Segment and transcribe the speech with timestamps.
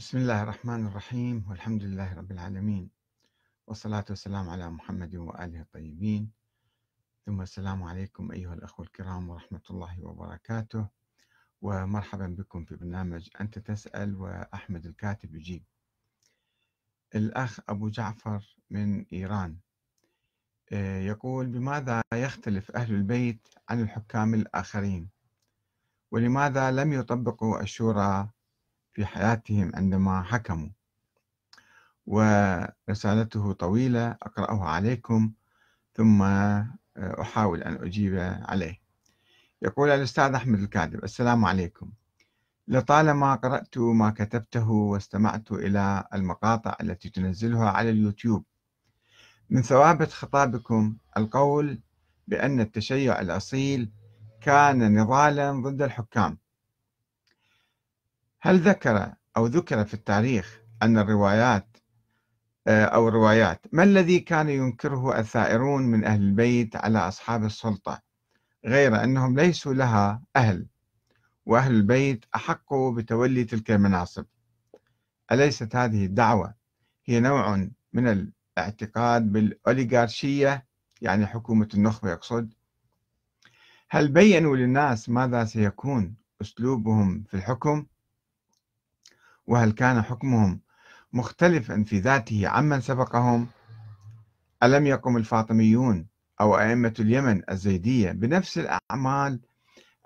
[0.00, 2.90] بسم الله الرحمن الرحيم والحمد لله رب العالمين
[3.66, 6.30] والصلاة والسلام على محمد وآله الطيبين.
[7.26, 10.88] ثم السلام عليكم أيها الأخوة الكرام ورحمة الله وبركاته.
[11.62, 15.64] ومرحبا بكم في برنامج أنت تسأل وأحمد الكاتب يجيب.
[17.14, 19.56] الأخ أبو جعفر من إيران
[20.72, 25.08] آه، يقول بماذا يختلف أهل البيت عن الحكام الآخرين؟
[26.10, 28.30] ولماذا لم يطبقوا الشورى
[28.92, 30.68] في حياتهم عندما حكموا.
[32.06, 35.32] ورسالته طويلة أقرأها عليكم
[35.94, 36.22] ثم
[36.96, 38.80] أحاول أن أجيب عليه.
[39.62, 41.90] يقول الأستاذ أحمد الكاذب السلام عليكم.
[42.68, 48.44] لطالما قرأت ما كتبته واستمعت إلى المقاطع التي تنزلها على اليوتيوب
[49.50, 51.80] من ثوابت خطابكم القول
[52.28, 53.90] بأن التشيع الأصيل
[54.40, 56.38] كان نضالا ضد الحكام.
[58.42, 61.76] هل ذكر أو ذكر في التاريخ أن الروايات
[62.66, 68.02] آه، أو الروايات ما الذي كان ينكره الثائرون من أهل البيت على أصحاب السلطة
[68.66, 70.66] غير أنهم ليسوا لها أهل
[71.46, 74.24] وأهل البيت أحق بتولي تلك المناصب؟
[75.32, 76.54] أليست هذه الدعوة
[77.04, 80.66] هي نوع من الاعتقاد بالأوليغارشية
[81.00, 82.54] يعني حكومة النخبة يقصد؟
[83.90, 87.86] هل بينوا للناس ماذا سيكون أسلوبهم في الحكم؟
[89.50, 90.60] وهل كان حكمهم
[91.12, 93.48] مختلفا في ذاته عمن سبقهم؟
[94.62, 96.06] ألم يقم الفاطميون
[96.40, 99.40] أو أئمة اليمن الزيدية بنفس الأعمال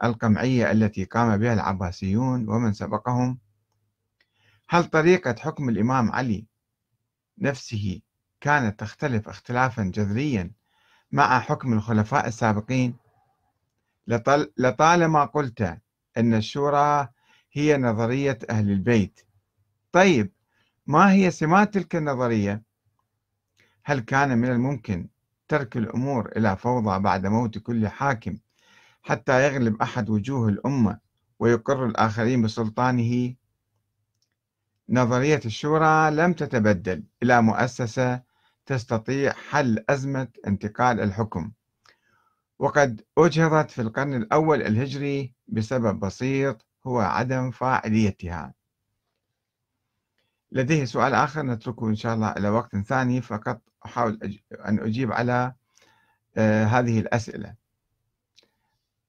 [0.05, 3.39] القمعية التي قام بها العباسيون ومن سبقهم؟
[4.69, 6.47] هل طريقة حكم الإمام علي
[7.39, 8.01] نفسه
[8.41, 10.51] كانت تختلف اختلافا جذريا
[11.13, 12.97] مع حكم الخلفاء السابقين؟
[14.59, 15.79] لطالما قلت
[16.17, 17.09] أن الشورى
[17.53, 19.21] هي نظرية أهل البيت
[19.95, 20.33] طيب
[20.87, 22.63] ما هي سمات تلك النظرية؟
[23.85, 25.09] هل كان من الممكن
[25.49, 28.39] ترك الأمور إلى فوضى بعد موت كل حاكم
[29.03, 30.99] حتى يغلب أحد وجوه الأمة
[31.39, 33.35] ويقر الآخرين بسلطانه؟
[34.89, 38.23] نظرية الشورى لم تتبدل إلى مؤسسة
[38.67, 41.53] تستطيع حل أزمة انتقال الحكم
[42.59, 48.55] وقد أجهضت في القرن الأول الهجري بسبب بسيط هو عدم فاعليتها
[50.55, 53.21] لديه سؤال آخر نتركه إن شاء الله إلى وقت ثاني.
[53.21, 54.39] فقط أحاول
[54.69, 55.55] أن أجيب على
[56.37, 57.55] آه، هذه الأسئلة.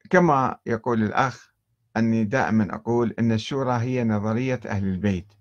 [0.09, 1.51] كما يقول الأخ
[1.97, 5.33] أني دائما أقول أن الشورى هي نظرية أهل البيت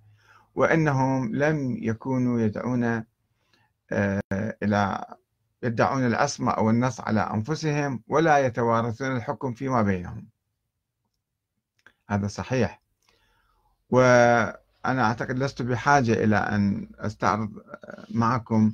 [0.54, 3.04] وأنهم لم يكونوا يدعون
[3.92, 4.20] آه،
[4.62, 5.04] إلى
[5.62, 10.28] يدعون العصمة أو النص على أنفسهم ولا يتوارثون الحكم فيما بينهم.
[12.08, 12.82] هذا صحيح.
[13.90, 14.00] و
[14.86, 17.50] أنا أعتقد لست بحاجة إلى أن أستعرض
[18.10, 18.72] معكم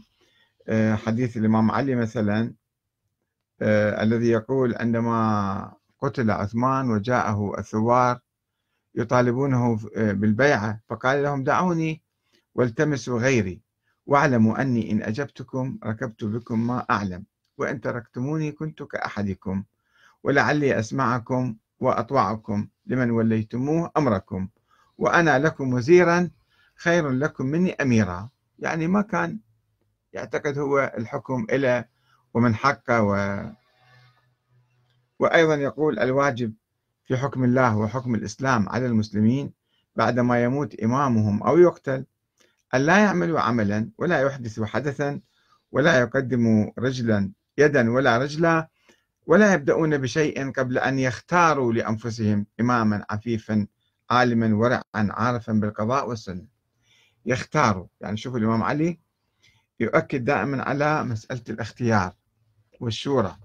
[0.68, 2.54] آه، حديث الإمام علي مثلا
[3.62, 8.20] آه، الذي يقول عندما قتل عثمان وجاءه الثوار
[8.94, 12.02] يطالبونه آه، بالبيعة فقال لهم دعوني
[12.54, 13.60] والتمسوا غيري
[14.06, 17.24] واعلموا أني إن أجبتكم ركبت بكم ما أعلم
[17.58, 19.64] وإن تركتموني كنت كأحدكم
[20.22, 24.48] ولعلي أسمعكم وأطوعكم لمن وليتموه أمركم.
[25.00, 26.30] وأنا لكم وزيرا
[26.76, 28.28] خير لكم مني أميرا.
[28.58, 29.38] يعني ما كان
[30.12, 31.84] يعتقد هو الحكم إلى
[32.34, 33.44] ومن حقه و...
[35.18, 36.52] وأيضا يقول الواجب
[37.04, 39.52] في حكم الله وحكم الإسلام على المسلمين
[39.96, 42.04] بعدما يموت إمامهم أو يقتل
[42.74, 45.20] أن لا يعملوا عملا ولا يحدثوا حدثا
[45.72, 48.68] ولا يقدموا رجلا يدا ولا رجلا
[49.26, 53.66] ولا يبدأون بشيء قبل أن يختاروا لأنفسهم إماما عفيفا
[54.10, 56.46] عالما ورعا عارفا بالقضاء والسنة.
[57.26, 59.00] يختاروا يعني شوفوا الإمام علي
[59.80, 62.14] يؤكد دائما على مسألة الاختيار
[62.80, 63.36] والشورى.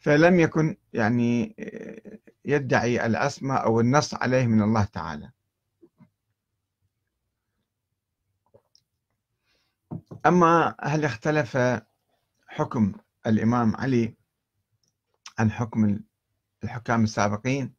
[0.00, 1.56] فلم يكن يعني
[2.44, 5.30] يدعي العصمة أو النص عليه من الله تعالى.
[10.26, 11.58] أما هل اختلف
[12.46, 12.92] حكم
[13.26, 14.14] الإمام علي
[15.38, 16.00] عن حكم
[16.64, 17.77] الحكام السابقين؟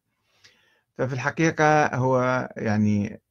[1.00, 3.22] ففي الحقيقة هو يعني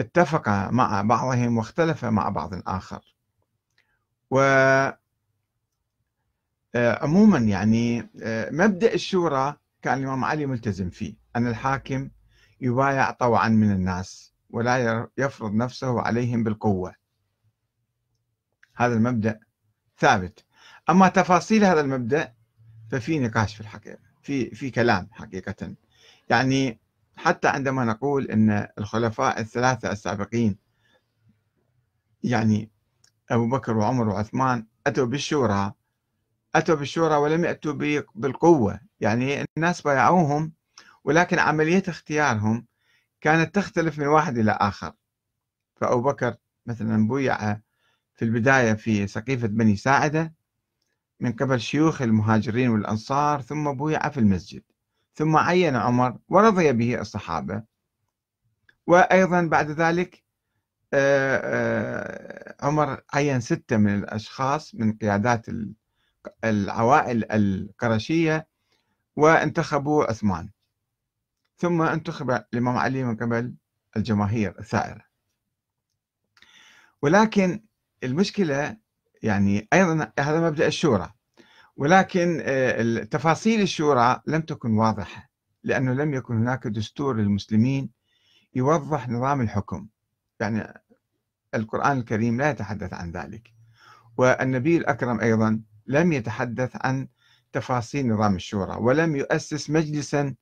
[0.00, 3.16] اتفق مع بعضهم واختلف مع بعض آخر.
[4.30, 4.38] و
[6.74, 11.14] آه، عموما يعني آه، مبدأ الشورى كان الإمام علي ملتزم فيه.
[11.36, 12.10] أن الحاكم
[12.60, 16.94] يبايع طوعا من الناس ولا يفرض نفسه عليهم بالقوة.
[18.76, 19.40] هذا المبدأ
[19.98, 20.44] ثابت.
[20.90, 22.34] أما تفاصيل هذا المبدأ
[22.90, 25.74] ففي نقاش في الحقيقة في في كلام حقيقة.
[26.30, 26.80] يعني
[27.16, 30.58] حتى عندما نقول أن الخلفاء الثلاثة السابقين
[32.24, 32.70] يعني
[33.30, 35.72] أبو بكر وعمر وعثمان أتوا بالشورى
[36.54, 37.72] أتوا بالشورى ولم يأتوا
[38.14, 38.80] بالقوة.
[39.00, 40.52] يعني الناس بايعوهم
[41.04, 42.66] ولكن عملية اختيارهم
[43.20, 44.92] كانت تختلف من واحد إلى آخر.
[45.76, 46.36] فأبو بكر
[46.66, 47.54] مثلا بويع
[48.14, 50.34] في البداية في سقيفة بني ساعدة
[51.20, 54.62] من قبل شيوخ المهاجرين والأنصار ثم بويع في المسجد.
[55.18, 57.62] ثم عين عمر ورضي به الصحابة.
[58.86, 60.24] وأيضا بعد ذلك
[60.94, 65.46] آه، آه، عمر عين ستة من الأشخاص من قيادات
[66.44, 68.48] العوائل القرشية
[69.16, 70.50] وانتخبوا عثمان.
[71.56, 73.54] ثم انتخب الإمام علي من قبل
[73.96, 75.04] الجماهير الثائرة.
[77.02, 77.64] ولكن
[78.04, 78.76] المشكلة
[79.22, 81.17] يعني أيضا هذا مبدأ الشورى.
[81.78, 85.30] ولكن آه، تفاصيل الشورى لم تكن واضحة
[85.64, 87.90] لأنه لم يكن هناك دستور للمسلمين
[88.54, 89.86] يوضح نظام الحكم.
[90.40, 90.82] يعني
[91.54, 93.54] القرآن الكريم لا يتحدث عن ذلك.
[94.16, 97.08] والنبي الأكرم أيضا لم يتحدث عن
[97.52, 100.34] تفاصيل نظام الشورى ولم يؤسس مجلسا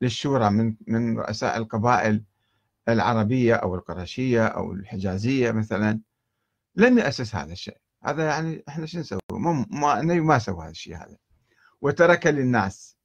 [0.00, 2.24] للشورى من من رؤساء القبائل
[2.88, 6.00] العربية أو القرشية أو الحجازية مثلا.
[6.76, 9.18] لم يأسس هذا الشيء هذا يعني إحنا شو نسوي؟
[9.70, 11.16] ما النبي ما سوى هذا الشيء هذا.
[11.80, 12.96] وترك للناس.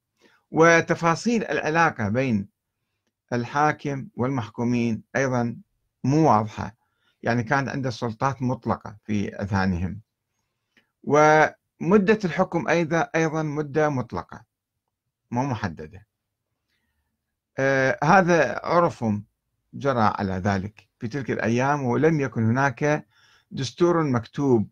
[0.50, 2.48] وتفاصيل العلاقة بين
[3.32, 5.56] الحاكم والمحكومين أيضا
[6.04, 6.76] مو واضحة.
[7.22, 10.00] يعني كانت عنده سلطات مطلقة في أذهانهم.
[11.02, 14.44] ومدة الحكم أيضا أيضا مدة مطلقة.
[15.30, 16.06] مو محددة.
[17.58, 19.24] آه هذا عرفهم
[19.74, 23.06] جرى على ذلك في تلك الأيام ولم يكن هناك
[23.50, 24.68] دستور مكتوب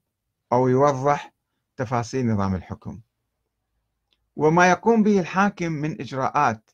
[0.53, 1.35] أو يوضح
[1.77, 3.01] تفاصيل نظام الحكم.
[4.37, 6.71] وما يقوم به الحاكم من إجراءات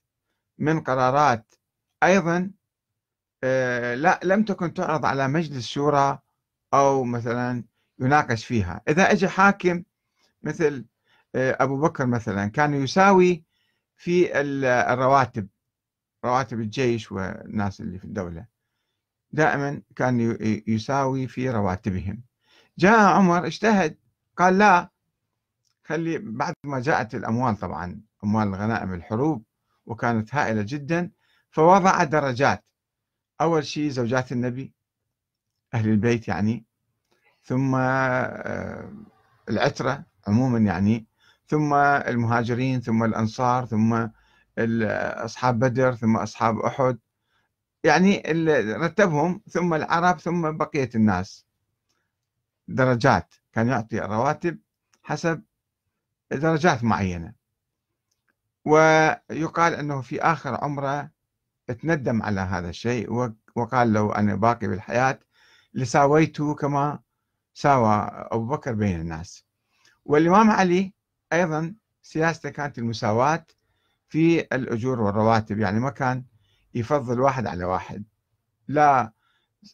[0.59, 1.55] من قرارات
[2.03, 2.51] أيضا
[3.45, 6.19] آه، لا لم تكن تعرض على مجلس شورى
[6.75, 7.65] أو مثلا
[7.99, 8.81] يناقش فيها.
[8.89, 9.83] إذا أجى حاكم
[10.43, 10.87] مثل
[11.35, 13.45] آه، أبو بكر مثلا كان يساوي
[13.97, 14.41] في
[14.93, 15.49] الرواتب
[16.25, 18.47] رواتب الجيش والناس اللي في الدولة.
[19.33, 20.37] دائما كان
[20.67, 22.28] يساوي في رواتبهم.
[22.79, 23.99] جاء عمر اجتهد
[24.37, 24.91] قال لا
[25.85, 29.45] خلي بعد ما جاءت الأموال طبعا أموال الغنائم الحروب
[29.87, 31.11] وكانت هائلة جدا
[31.51, 32.65] فوضع درجات.
[33.41, 34.75] أول شيء زوجات النبي
[35.75, 36.65] أهل البيت يعني
[37.43, 38.93] ثم آه،
[39.49, 41.07] العترة عموما يعني
[41.47, 44.09] ثم المهاجرين ثم الأنصار ثم
[44.59, 46.99] أصحاب بدر ثم أصحاب أحد
[47.85, 48.23] يعني
[48.77, 51.48] رتبهم ثم العرب ثم بقية الناس.
[52.69, 54.59] درجات كان يعطي رواتب
[55.03, 55.43] حسب
[56.31, 57.33] درجات معينة.
[58.65, 61.11] ويقال أنه في آخر عمره
[61.69, 65.19] تندم على هذا الشيء وقال لو أنا باقي بالحياة
[65.75, 66.99] لساويت كما
[67.55, 69.45] ساوى أبو بكر بين الناس.
[70.05, 70.95] والإمام علي
[71.33, 73.47] أيضا سياسته كانت المساواة
[74.09, 76.25] في الأجور والرواتب يعني ما كان
[76.75, 78.05] يفضل واحد على واحد.
[78.69, 79.13] لا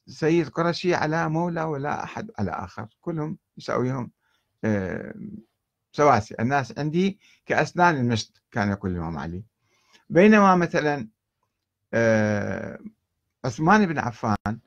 [0.06, 4.11] سيد قرشي على مولى ولا أحد على آخر كلهم يساويهم
[5.93, 6.35] سواسي.
[6.41, 9.44] الناس عندي كأسنان المشط كان يقول الإمام علي.
[10.11, 11.08] بينما مثلا
[13.44, 14.58] عثمان بن عفان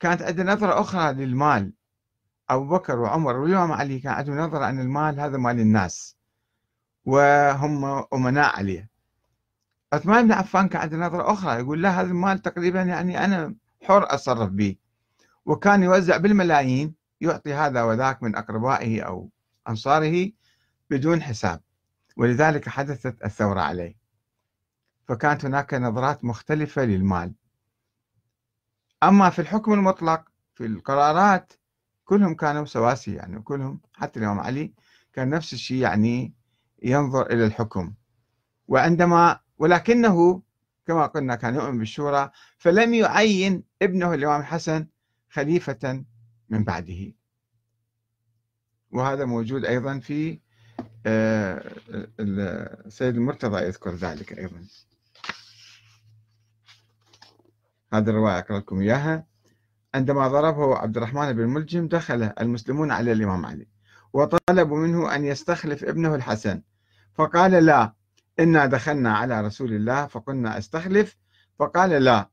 [0.00, 1.72] كانت عنده نظرة أخرى للمال.
[2.50, 6.16] أبو بكر وعمر والإمام علي كان عنده نظرة أن المال هذا مال الناس
[7.04, 8.88] وهم أمناء عليه.
[9.92, 13.54] عثمان بن عفان كان عنده نظرة أخرى يقول لا هذا المال تقريبا يعني أنا
[13.86, 14.76] حر أتصرف به.
[15.44, 19.30] وكان يوزع بالملايين يعطي هذا وذاك من أقربائه أو
[19.68, 20.32] أنصاره
[20.90, 21.60] بدون حساب.
[22.16, 23.96] ولذلك حدثت الثورة عليه.
[25.08, 27.34] فكانت هناك نظرات مختلفة للمال.
[29.02, 30.24] أما في الحكم المطلق
[30.54, 31.52] في القرارات
[32.04, 34.74] كلهم كانوا سواسي يعني كلهم حتى الإمام علي
[35.12, 36.34] كان نفس الشيء يعني
[36.82, 37.94] ينظر إلى الحكم.
[38.68, 40.42] وعندما ولكنه
[40.86, 44.86] كما قلنا كان يؤمن بالشورى فلم يعين ابنه الإمام الحسن
[45.30, 46.04] خليفة
[46.48, 47.12] من بعده.
[48.90, 50.40] وهذا موجود أيضا في
[51.06, 51.72] آه،
[52.20, 54.66] السيد المرتضى يذكر ذلك أيضا.
[57.92, 59.26] هذه الرواية أقرأ لكم إياها.
[59.94, 63.68] عندما ضربه عبد الرحمن بن ملجم دخل المسلمون على الإمام علي
[64.12, 66.62] وطلبوا منه أن يستخلف ابنه الحسن.
[67.14, 67.95] فقال لا
[68.40, 71.16] إنا دخلنا على رسول الله فقلنا أستخلف
[71.58, 72.30] فقال لا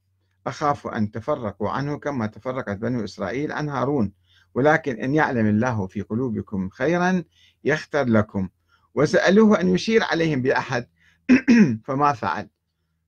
[0.48, 4.13] أخاف أن تفرقوا عنه كما تفرقت بنو إسرائيل عن هارون
[4.53, 7.24] ولكن إن يعلم الله في قلوبكم خيرا
[7.63, 8.50] يختر لكم.
[8.95, 10.88] وسألوه أن يشير عليهم بأحد
[11.86, 12.50] فما فعل.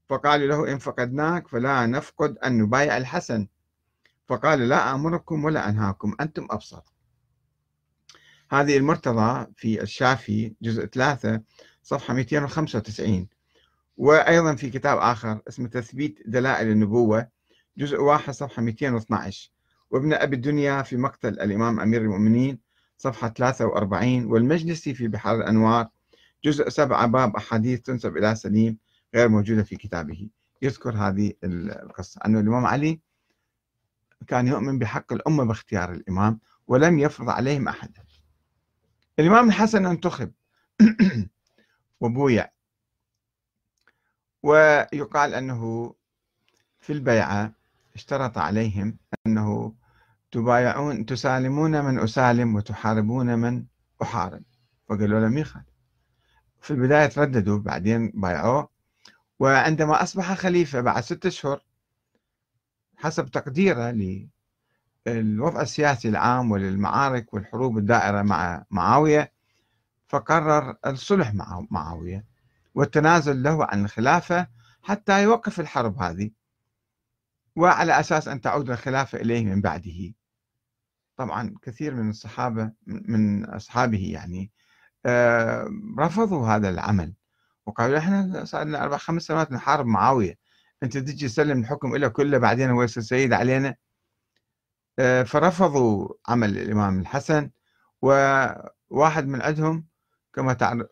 [0.10, 3.48] فقالوا له إن فقدناك فلا نفقد أن نبايع الحسن.
[4.28, 6.82] فقال لا أمركم ولا أنهاكم أنتم أبصر.
[8.52, 11.42] هذه المرتضى في الشافي جزء 3
[11.86, 13.28] صفحة 295
[13.98, 17.28] وأيضا في كتاب آخر اسمه تثبيت دلائل النبوة
[17.78, 19.52] جزء 1 صفحة 212
[19.92, 22.60] وابن أبي الدنيا في مقتل الإمام أمير المؤمنين
[22.98, 25.88] صفحة 43 والمجلسي في بحار الأنوار
[26.44, 28.78] جزء 7 باب أحاديث تنسب إلى سليم
[29.16, 30.30] غير موجودة في كتابه.
[30.62, 32.22] يذكر هذه القصة.
[32.26, 33.00] أنه الإمام علي
[34.28, 37.98] كان يؤمن بحق الأمة باختيار الإمام ولم يفرض عليهم أحد
[39.20, 40.32] الإمام الحسن انتخب.
[42.00, 42.50] وبويع.
[44.44, 45.94] ويقال أنه
[46.80, 47.52] في البيعة
[47.96, 48.98] اشترط عليهم
[49.28, 49.74] أنه
[50.32, 53.66] تبايعون تسالمون من أسالم وتحاربون من
[54.02, 54.44] أحارب.
[54.90, 55.64] فقالوا له ميخال
[56.62, 58.70] في البداية ترددوا بعدين بايعوه.
[59.40, 61.62] وعندما أصبح خليفة بعد ستة أشهر
[62.98, 63.92] حسب تقديره
[65.08, 69.35] للوضع السياسي العام وللمعارك والحروب الدائرة مع معاوية
[70.08, 72.26] فقرر الصلح مع معاوية
[72.76, 74.48] والتنازل له عن الخلافة
[74.84, 76.32] حتى يوقف الحرب هذه.
[77.56, 80.14] وعلى أساس أن تعود الخلافة إليه من بعده.
[81.18, 84.52] طبعا كثير من الصحابة من أصحابه يعني
[85.06, 85.70] آه،
[86.00, 87.14] رفضوا هذا العمل.
[87.66, 90.38] وقالوا إحنا صار لنا أربع خمس سنوات نحارب معاوية.
[90.84, 93.76] أنت تجي تسلم الحكم له كله بعدين هو يصير سيد علينا.
[95.00, 97.50] آه، فرفضوا عمل الإمام الحسن.
[98.02, 99.86] وواحد من عندهم
[100.36, 100.88] كما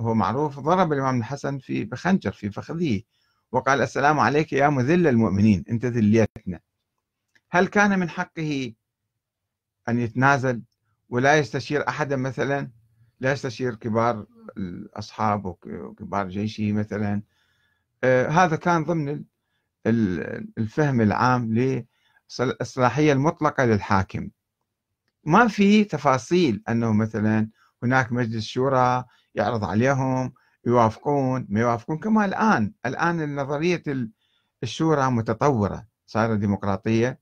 [0.00, 3.02] هو معروف ضرب الإمام الحسن في بخنجر في فخذه
[3.52, 6.60] وقال السلام عليك يا مذل المؤمنين أنت ذليتنا.
[7.50, 8.72] هل كان من حقه
[9.88, 10.62] أن يتنازل
[11.08, 12.70] ولا يستشير أحدا مثلا؟
[13.20, 17.22] لا يستشير كبار الأصحاب وكبار جيشه مثلا.
[18.04, 19.24] آه، هذا كان ضمن
[19.86, 21.54] الفهم العام
[22.30, 24.30] للصلاحية المطلقة للحاكم.
[25.24, 27.48] ما في تفاصيل أنه مثلا
[27.82, 30.32] هناك مجلس شورى يعرض عليهم
[30.66, 31.98] يوافقون ما يوافقون.
[31.98, 33.82] كما الآن الآن نظرية
[34.62, 37.20] الشورى متطورة صارت ديمقراطية.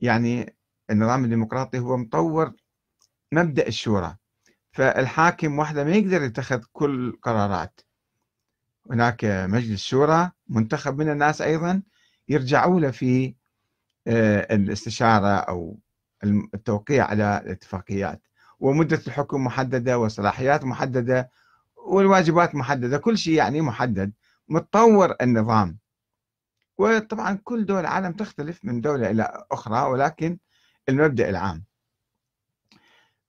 [0.00, 0.56] يعني
[0.90, 2.52] النظام الديمقراطي هو مطور
[3.32, 4.16] مبدأ الشورى.
[4.72, 7.80] فالحاكم وحده ما يقدر يتخذ كل القرارات
[8.90, 11.82] هناك مجلس شورى منتخب من الناس أيضا
[12.28, 13.34] يرجعوا له في
[14.06, 15.78] آه، الاستشارة أو
[16.24, 18.22] التوقيع على الاتفاقيات.
[18.64, 21.30] ومدة الحكم محددة وصلاحيات محددة
[21.76, 24.12] والواجبات محددة كل شيء يعني محدد.
[24.48, 25.78] متطور النظام.
[26.78, 30.38] وطبعا كل دول العالم تختلف من دولة إلى أخرى ولكن
[30.88, 31.64] المبدأ العام.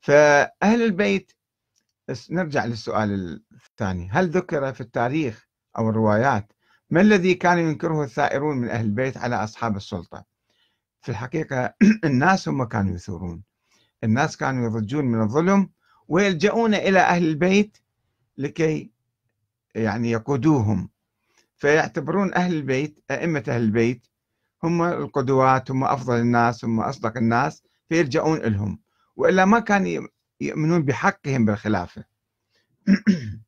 [0.01, 1.31] فأهل البيت
[2.29, 4.09] نرجع للسؤال الثاني.
[4.11, 6.51] هل ذكر في التاريخ أو الروايات
[6.89, 10.25] ما الذي كان ينكره الثائرون من أهل البيت على أصحاب السلطة؟
[11.01, 11.73] في الحقيقة
[12.09, 13.43] الناس هم كانوا يثورون.
[14.05, 15.69] الناس كانوا يضجون من الظلم
[16.07, 17.77] ويلجؤون إلى أهل البيت
[18.37, 18.91] لكي
[19.75, 20.89] يعني يقودوهم.
[21.57, 24.07] فيعتبرون أهل البيت أئمة أهل البيت
[24.63, 28.79] هم القدوات هم أفضل الناس هم أصدق الناس فيلجؤون لهم
[29.15, 30.07] وإلا ما كان
[30.41, 32.03] يؤمنون بحقهم بالخلافة.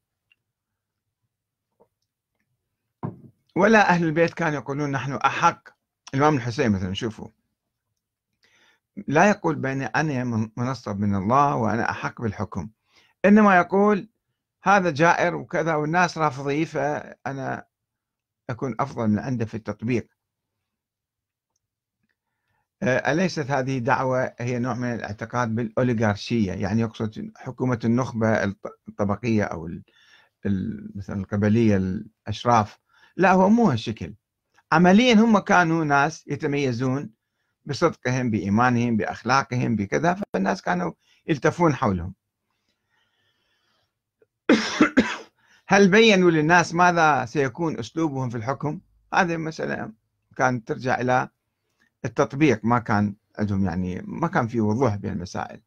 [3.56, 5.70] ولا أهل البيت كانوا يقولون نحن أحق.
[6.14, 7.28] الإمام الحسين مثلا شوفوا.
[9.08, 10.24] لا يقول بين أنا
[10.58, 12.70] منصب من الله وأنا أحق بالحكم.
[13.26, 14.10] إنما يقول
[14.64, 17.66] هذا جائر وكذا والناس رافضيه فأنا
[18.50, 20.08] أكون أفضل من عنده في التطبيق.
[22.84, 28.44] آه، أليست هذه دعوة هي نوع من الاعتقاد بالأوليغارشية يعني يقصد حكومة النخبة
[28.90, 29.70] الطبقية أو
[30.96, 32.80] مثلا القبلية الأشراف.
[33.18, 34.16] لا هو مو هالشكل.
[34.72, 37.17] عمليا هم كانوا ناس يتميزون
[37.68, 40.92] بصدقهم بإيمانهم بأخلاقهم بكذا فالناس كانوا
[41.28, 42.14] يلتفون حولهم.
[45.68, 48.80] هل بينوا للناس ماذا سيكون أسلوبهم في الحكم؟
[49.14, 49.92] هذه مسألة
[50.36, 51.30] كانت ترجع إلى
[52.06, 55.62] التطبيق ما كان عندهم يعني ما كان في وضوح بين المسائل.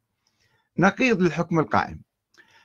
[0.78, 2.02] نقيض للحكم القائم.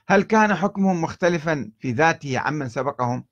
[0.08, 3.24] هل كان حكمهم مختلفا في ذاته عمن سبقهم؟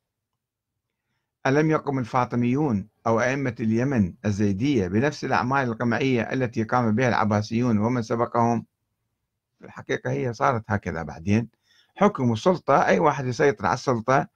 [1.47, 8.03] ألم يقم الفاطميون أو أئمة اليمن الزيدية بنفس الأعمال القمعية التي قام بها العباسيون ومن
[8.03, 8.67] سبقهم؟
[9.59, 11.49] في الحقيقة هي صارت هكذا بعدين.
[11.97, 14.29] حكم السلطة أي واحد يسيطر على السلطة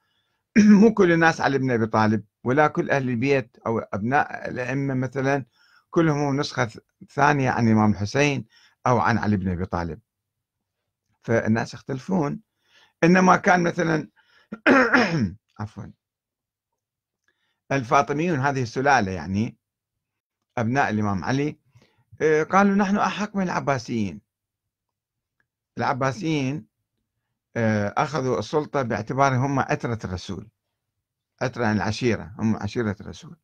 [0.81, 5.45] مو كل الناس على ابن أبي طالب ولا كل أهل البيت أو أبناء الأئمة مثلا
[5.91, 6.69] كلهم نسخة
[7.11, 8.47] ثانية عن الإمام الحسين
[8.87, 10.01] أو عن علي بن أبي طالب.
[11.23, 12.41] فالناس يختلفون.
[13.05, 14.09] إنما كان مثلا
[15.61, 15.85] عفوا.
[17.73, 19.57] الفاطميون هذه السلالة يعني
[20.59, 21.59] أبناء الإمام علي
[22.23, 24.21] آه، قالوا نحن أحق من العباسيين.
[25.79, 26.67] العباسيين
[27.57, 30.49] آه، أخذوا السلطة باعتبارهم هم أترة الرسول
[31.43, 33.37] أترة العشيرة هم عشيرة الرسول.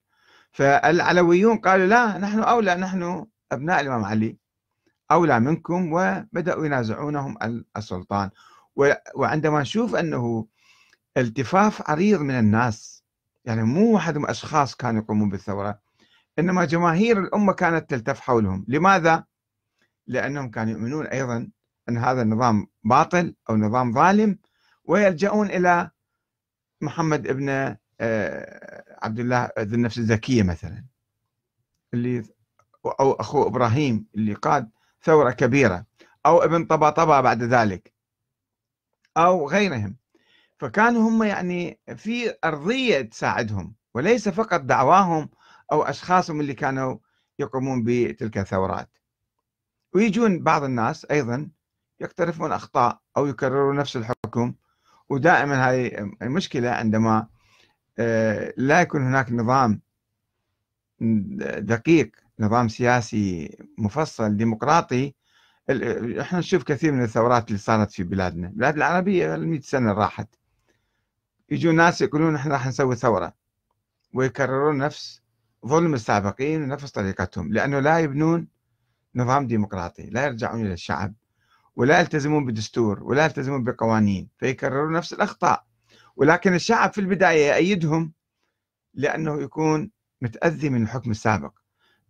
[0.52, 4.36] فالعلويون قالوا لا نحن أولى نحن أبناء الإمام علي
[5.10, 8.30] أولى منكم وبدأوا ينازعونهم السلطان.
[9.14, 10.46] وعندما نشوف أنه
[11.16, 13.03] التفاف عريض من الناس
[13.44, 15.78] يعني مو واحد من أشخاص كانوا يقومون بالثورة
[16.38, 19.24] إنما جماهير الأمة كانت تلتف حولهم لماذا؟
[20.06, 21.50] لأنهم كانوا يؤمنون أيضا
[21.88, 24.38] أن هذا النظام باطل أو نظام ظالم
[24.84, 25.90] ويلجؤون إلى
[26.80, 30.84] محمد ابن آه، عبد الله ذو النفس الزكية مثلا
[31.94, 32.24] اللي
[33.00, 34.70] أو أخوه إبراهيم اللي قاد
[35.02, 35.86] ثورة كبيرة
[36.26, 37.92] أو ابن طباطبا بعد ذلك
[39.16, 39.96] أو غيرهم
[40.58, 45.28] فكانوا هم يعني في أرضية تساعدهم وليس فقط دعواهم
[45.72, 46.98] أو أشخاصهم اللي كانوا
[47.38, 48.98] يقومون بتلك الثورات.
[49.94, 51.50] ويجون بعض الناس أيضا
[52.00, 54.54] يقترفون أخطاء أو يكررون نفس الحكم
[55.08, 57.26] ودائما هذه المشكلة عندما
[57.98, 59.80] آه، لا يكون هناك نظام
[61.58, 65.14] دقيق نظام سياسي مفصل ديمقراطي.
[66.20, 70.28] إحنا نشوف كثير من الثورات اللي صارت في بلادنا البلاد العربية 100 سنة راحت.
[71.54, 73.34] يجون ناس يقولون إحنا راح نسوي ثورة
[74.14, 75.22] ويكررون نفس
[75.66, 78.48] ظلم السابقين ونفس طريقتهم لأنه لا يبنون
[79.14, 81.14] نظام ديمقراطي لا يرجعون إلى الشعب
[81.76, 85.64] ولا يلتزمون بالدستور ولا يلتزمون بقوانين فيكررون نفس الأخطاء.
[86.16, 88.12] ولكن الشعب في البداية يأيدهم
[88.94, 89.90] لأنه يكون
[90.22, 91.52] متأذي من الحكم السابق.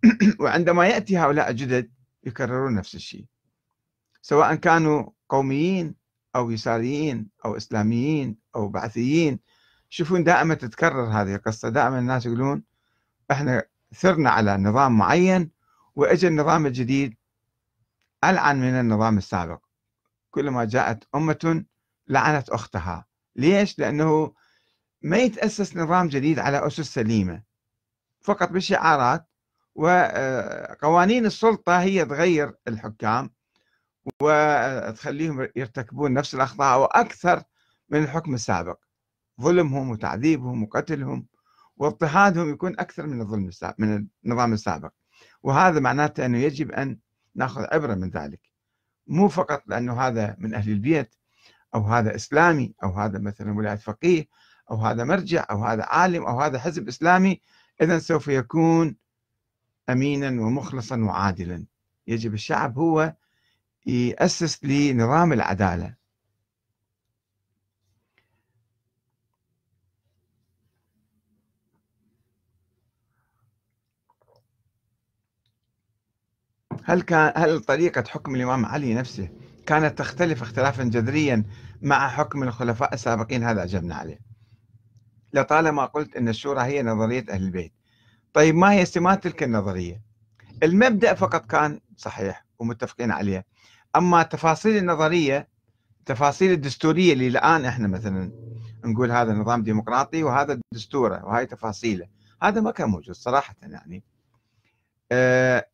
[0.41, 1.91] وعندما يأتي هؤلاء الجدد
[2.25, 3.25] يكررون نفس الشيء
[4.23, 5.95] سواء كانوا قوميين
[6.37, 9.41] أو يساريين أو إسلاميين أو بعثيين
[9.89, 11.69] شوفون دائما تتكرر هذه القصة.
[11.69, 12.63] دائما الناس يقولون
[13.31, 15.51] إحنا ثرنا على نظام معين
[15.97, 17.17] واجى النظام الجديد
[18.25, 19.59] ألعن من النظام السابق.
[20.31, 21.65] كلما جاءت أمة
[22.09, 23.07] لعنت أختها.
[23.37, 24.35] ليش؟ لأنه
[25.03, 27.43] ما يتأسس نظام جديد على أسس سليمة.
[28.21, 29.27] فقط بشعارات
[29.75, 33.31] وقوانين السلطة هي تغير الحكام
[34.23, 36.81] وتخليهم يرتكبون نفس الأخطاء.
[36.81, 37.43] وأكثر
[37.91, 38.79] من الحكم السابق.
[39.41, 41.27] ظلمهم وتعذيبهم وقتلهم
[41.77, 44.93] واضطهادهم يكون أكثر من الظلم السابق من النظام السابق.
[45.43, 46.99] وهذا معناته أنه يجب أن
[47.35, 48.41] نأخذ عبرة من ذلك.
[49.07, 51.15] مو فقط لأنه هذا من أهل البيت
[51.75, 54.29] أو هذا إسلامي أو هذا مثلا ولاية فقيه
[54.71, 57.41] أو هذا مرجع أو هذا عالم أو هذا حزب إسلامي
[57.83, 58.97] إذا سوف يكون
[59.91, 61.65] أمينا ومخلصا وعادلا.
[62.07, 63.15] يجب الشعب هو
[63.87, 65.95] يأسس لنظام العدالة.
[76.85, 79.29] هل كان هل طريقة حكم الإمام علي نفسه
[79.67, 81.45] كانت تختلف اختلافا جذريا
[81.83, 84.19] مع حكم الخلفاء السابقين؟ هذا أجبنا عليه.
[85.33, 87.73] لطالما قلت أن الشورى هي نظرية أهل البيت.
[88.33, 90.03] طيب ما هي سمات تلك النظرية؟
[90.63, 93.47] المبدأ فقط كان صحيح ومتفقين عليه.
[93.97, 95.49] أما تفاصيل النظرية
[96.01, 98.33] التفاصيل الدستورية اللي الآن إحنا مثلا
[98.85, 102.07] نقول هذا نظام ديمقراطي وهذا دستوره وهاي تفاصيله
[102.43, 104.05] هذا ما كان موجود صراحة يعني.
[105.13, 105.67] آه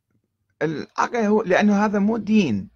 [0.62, 2.70] العقل هو لأنه هذا مو دين.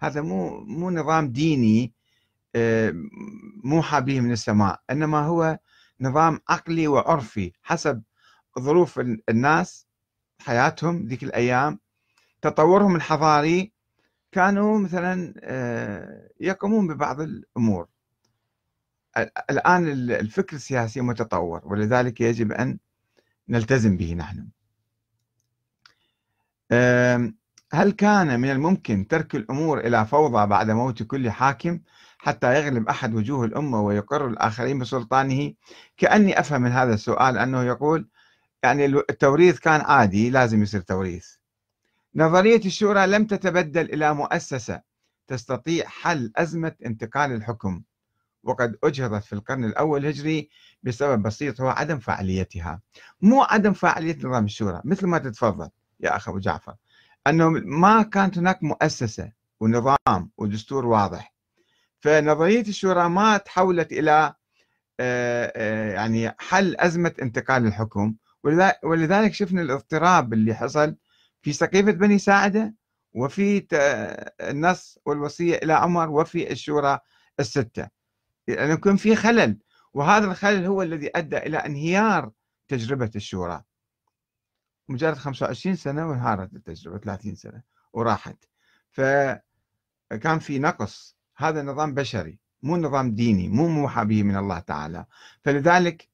[0.00, 1.92] هذا مو مو نظام ديني
[2.54, 2.94] آه،
[3.64, 4.80] موحى به من السماء.
[4.90, 5.58] إنما هو
[6.00, 8.02] نظام عقلي وعرفي حسب
[8.60, 9.86] ظروف الناس
[10.40, 11.78] حياتهم ذيك الأيام.
[12.42, 13.72] تطورهم الحضاري
[14.32, 17.88] كانوا مثلا آه، يقومون ببعض الأمور.
[19.50, 22.78] الآن الفكر السياسي متطور ولذلك يجب أن
[23.48, 24.48] نلتزم به نحن.
[27.72, 31.80] هل كان من الممكن ترك الأمور إلى فوضى بعد موت كل حاكم
[32.18, 35.52] حتى يغلب أحد وجوه الأمة ويقر الآخرين بسلطانه؟
[35.96, 38.08] كأني أفهم من هذا السؤال أنه يقول
[38.62, 41.28] يعني التوريث كان عادي لازم يصير توريث.
[42.14, 44.80] نظرية الشورى لم تتبدل إلى مؤسسة
[45.26, 47.82] تستطيع حل أزمة انتقال الحكم
[48.42, 50.48] وقد أجهضت في القرن الأول الهجري
[50.82, 52.80] بسبب بسيط هو عدم فاعليتها
[53.22, 55.70] مو عدم فاعلية نظام الشورى مثل ما تتفضل.
[56.02, 56.74] يا أخ أبو جعفر
[57.26, 61.34] أنه ما كانت هناك مؤسسة ونظام ودستور واضح.
[62.00, 64.34] فنظرية الشورى ما تحولت إلى
[65.00, 68.14] آه، آه، يعني حل أزمة انتقال الحكم.
[68.82, 70.96] ولذلك شفنا الاضطراب اللي حصل
[71.42, 72.74] في سقيفة بني ساعدة
[73.12, 73.66] وفي
[74.40, 76.98] النص والوصية إلى عمر وفي الشورى
[77.40, 77.88] الستة.
[78.48, 79.58] لأنه يكون في خلل
[79.94, 82.30] وهذا الخلل هو الذي أدى إلى انهيار
[82.68, 83.62] تجربة الشورى.
[84.90, 88.36] مجرد 25 سنة وانهارت التجربة 30 سنة وراحت.
[88.90, 91.16] فكان في نقص.
[91.36, 95.06] هذا نظام بشري مو نظام ديني مو موحى به من الله تعالى.
[95.44, 96.08] فلذلك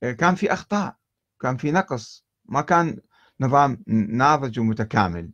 [0.00, 0.96] كان في أخطاء
[1.40, 2.24] كان في نقص.
[2.44, 2.98] ما كان
[3.40, 5.30] نظام ناضج ومتكامل.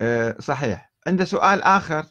[0.00, 0.92] آه، صحيح.
[1.06, 2.06] عنده سؤال آخر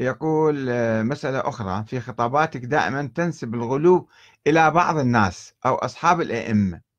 [0.00, 1.84] يقول آه، مسألة أخرى.
[1.84, 4.08] في خطاباتك دائما تنسب الغلو
[4.46, 6.91] إلى بعض الناس أو أصحاب الأئمة.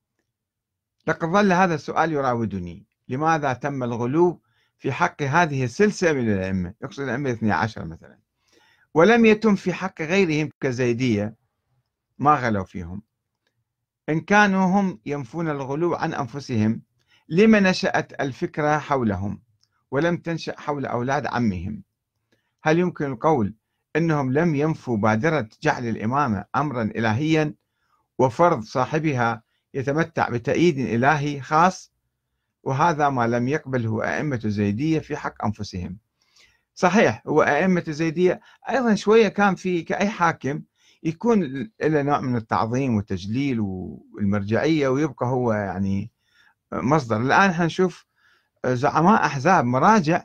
[1.07, 2.85] لقد ظل هذا السؤال يراودني.
[3.07, 4.41] لماذا تم الغلو
[4.77, 8.19] في حق هذه السلسلة من الأئمة؟ يقصد الأئمة الاثني عشر مثلا.
[8.93, 11.35] ولم يتم في حق غيرهم كزيدية
[12.17, 13.01] ما غلوا فيهم.
[14.09, 16.81] إن كانوا هم ينفون الغلو عن أنفسهم
[17.29, 19.41] لما نشأت الفكرة حولهم
[19.91, 21.83] ولم تنشأ حول أولاد عمهم؟
[22.63, 23.55] هل يمكن القول
[23.95, 27.53] أنهم لم ينفوا بادرة جعل الإمامة أمرا إلهيا
[28.19, 31.93] وفرض صاحبها يتمتع بتأييد إلهي خاص
[32.63, 35.97] وهذا ما لم يقبله أئمة الزيدية في حق أنفسهم.
[36.75, 40.61] صحيح هو أئمة الزيدية أيضا شوية كان في كأي حاكم
[41.03, 41.43] يكون
[41.83, 46.11] له نوع من التعظيم والتجليل والمرجعية ويبقى هو يعني
[46.73, 47.17] مصدر.
[47.21, 48.05] الآن حنشوف
[48.65, 50.23] زعماء أحزاب مراجع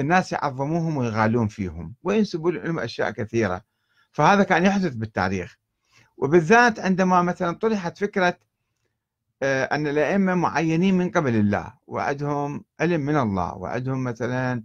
[0.00, 3.64] الناس يعظموهم ويغالون فيهم وينسبوا لهم أشياء كثيرة.
[4.12, 5.58] فهذا كان يحدث بالتاريخ.
[6.16, 8.38] وبالذات عندما مثلا طرحت فكرة
[9.42, 14.62] أن الأئمة معينين من قبل الله وعدهم علم من الله وعدهم مثلا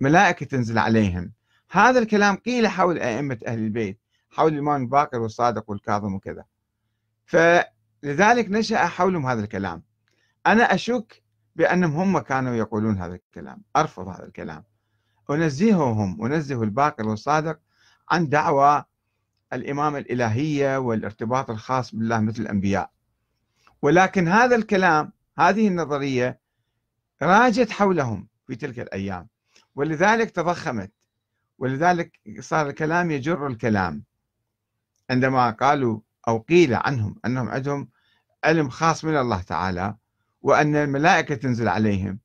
[0.00, 1.32] ملائكة تنزل عليهم.
[1.70, 3.98] هذا الكلام قيل حول أئمة أهل البيت
[4.30, 6.44] حول الإمام الباقر والصادق والكاظم وكذا.
[7.26, 9.82] فلذلك نشأ حولهم هذا الكلام.
[10.46, 11.22] أنا أشك
[11.56, 13.62] بأنهم هم كانوا يقولون هذا الكلام.
[13.76, 14.64] أرفض هذا الكلام.
[15.30, 17.58] أنزههم أنزه الباقر والصادق
[18.10, 18.84] عن دعوى
[19.52, 22.90] الإمامة الإلهية والارتباط الخاص بالله مثل الأنبياء.
[23.82, 26.40] ولكن هذا الكلام هذه النظرية
[27.22, 29.28] راجت حولهم في تلك الأيام.
[29.74, 30.92] ولذلك تضخمت
[31.58, 34.04] ولذلك صار الكلام يجر الكلام.
[35.10, 37.88] عندما قالوا أو قيل عنهم أنهم عندهم
[38.44, 39.96] علم خاص من الله تعالى
[40.42, 42.18] وأن الملائكة تنزل عليهم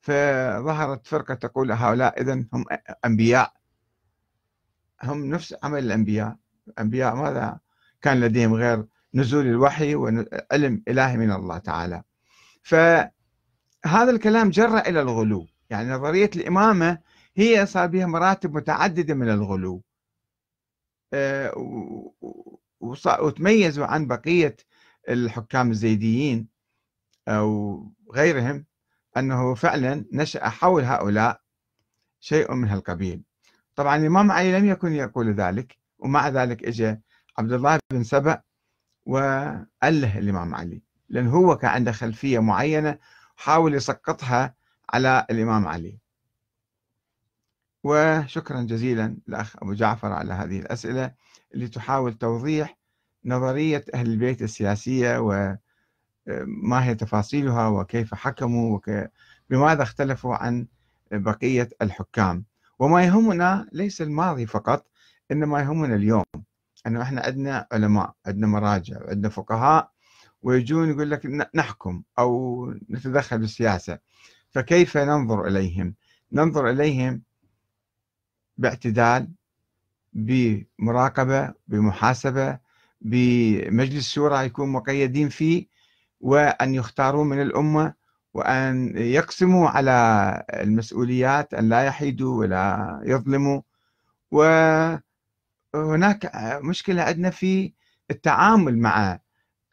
[0.00, 2.64] فظهرت فرقة تقول هؤلاء إذن هم
[3.04, 3.52] أنبياء.
[5.02, 6.36] هم نفس عمل الأنبياء.
[6.68, 7.58] الأنبياء ماذا؟
[8.02, 12.02] كان لديهم غير نزول الوحي وعلم إلهي من الله تعالى.
[12.62, 13.10] فهذا
[14.10, 15.46] الكلام جر إلى الغلو.
[15.70, 16.98] يعني نظرية الإمامة
[17.36, 19.82] هي صار بها مراتب متعددة من الغلو.
[21.12, 21.52] آه،
[23.20, 24.56] وتميزوا عن بقية
[25.08, 26.48] الحكام الزيديين
[27.28, 27.78] أو
[28.14, 28.64] غيرهم
[29.16, 31.40] أنه فعلا نشأ حول هؤلاء
[32.20, 33.22] شيء من هالقبيل.
[33.76, 37.00] طبعا الإمام علي لم يكن يقول ذلك ومع ذلك اجى
[37.38, 38.42] عبد الله بن سبأ
[39.06, 42.98] وأله الإمام علي لأن هو كان عنده خلفية معينة
[43.36, 44.54] حاول يسقطها
[44.90, 45.98] على الإمام علي.
[47.84, 51.14] وشكرا جزيلا الأخ أبو جعفر على هذه الأسئلة
[51.54, 52.78] اللي تحاول توضيح
[53.24, 58.80] نظرية أهل البيت السياسية وما هي تفاصيلها وكيف حكموا
[59.50, 60.66] وبماذا اختلفوا عن
[61.12, 62.44] بقية الحكام.
[62.78, 64.86] وما يهمنا ليس الماضي فقط
[65.30, 66.24] إنما يهمنا اليوم.
[66.86, 69.90] أنه إحنا عندنا علماء عندنا مراجع عندنا فقهاء
[70.42, 73.98] ويجون يقول لك نحكم أو نتدخل بالسياسة
[74.50, 75.94] فكيف ننظر إليهم؟
[76.32, 77.22] ننظر إليهم
[78.58, 79.28] باعتدال
[80.12, 82.58] بمراقبة بمحاسبة
[83.00, 85.66] بمجلس شورى يكون مقيدين فيه
[86.20, 87.94] وأن يختاروا من الأمة
[88.34, 93.60] وأن يقسموا على المسؤوليات أن لا يحيدوا ولا يظلموا.
[95.74, 96.30] وهناك
[96.62, 97.72] مشكلة عندنا في
[98.10, 99.18] التعامل مع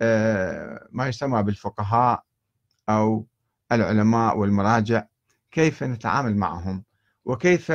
[0.01, 2.23] آه، ما يسمى بالفقهاء
[2.89, 3.27] أو
[3.71, 5.03] العلماء والمراجع
[5.51, 6.83] كيف نتعامل معهم
[7.25, 7.71] وكيف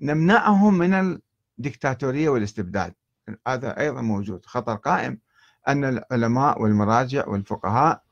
[0.00, 1.18] نمنعهم من
[1.58, 2.94] الدكتاتورية والاستبداد.
[3.46, 4.46] هذا أيضا موجود.
[4.46, 5.18] خطر قائم
[5.68, 8.02] أن العلماء والمراجع والفقهاء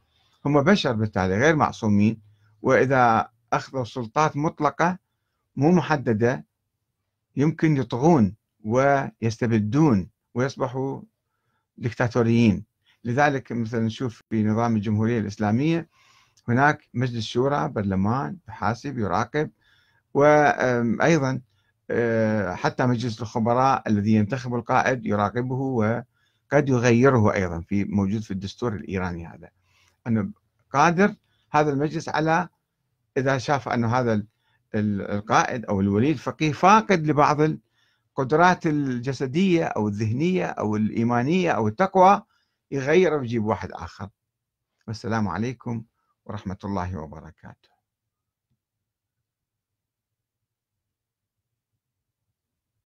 [0.45, 2.21] هم بشر بالتالي غير معصومين
[2.63, 4.99] وإذا أخذوا سلطات مطلقة
[5.57, 6.47] مو محددة
[7.37, 8.35] يمكن يطغون
[8.68, 11.02] ويستبدون ويصبحوا
[11.78, 12.64] دكتاتوريين
[13.04, 15.88] لذلك مثلا نشوف في نظام الجمهورية الإسلامية
[16.48, 19.50] هناك مجلس شورى برلمان يحاسب يراقب
[20.14, 21.40] وأيضا
[21.90, 28.74] آه، حتى مجلس الخبراء الذي ينتخب القائد يراقبه وقد يغيره أيضا في موجود في الدستور
[28.74, 29.48] الإيراني هذا.
[30.07, 30.31] أنه
[30.72, 31.14] قادر
[31.50, 32.48] هذا المجلس على
[33.16, 34.22] إذا شاف أن هذا
[34.74, 37.40] القائد أو الولي الفقيه فاقد لبعض
[38.18, 42.22] القدرات الجسدية أو الذهنية أو الإيمانية أو التقوى
[42.70, 44.09] يغير ويجيب واحد آخر.
[44.87, 45.85] والسلام عليكم
[46.24, 47.78] ورحمة الله وبركاته.